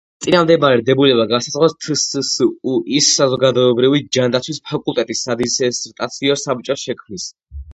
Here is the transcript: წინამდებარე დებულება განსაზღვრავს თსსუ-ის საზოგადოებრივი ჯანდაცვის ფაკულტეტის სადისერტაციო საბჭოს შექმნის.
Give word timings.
წინამდებარე 0.25 0.77
დებულება 0.85 1.25
განსაზღვრავს 1.31 1.75
თსსუ-ის 1.87 3.11
საზოგადოებრივი 3.19 4.03
ჯანდაცვის 4.19 4.61
ფაკულტეტის 4.71 5.23
სადისერტაციო 5.29 6.41
საბჭოს 6.47 6.89
შექმნის. 6.91 7.31